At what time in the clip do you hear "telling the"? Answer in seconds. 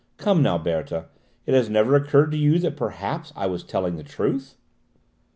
3.63-4.03